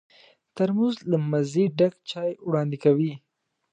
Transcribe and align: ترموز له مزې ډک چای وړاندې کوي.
ترموز 0.55 0.95
له 1.11 1.17
مزې 1.29 1.65
ډک 1.77 1.93
چای 2.09 2.31
وړاندې 2.47 2.77
کوي. 2.83 3.13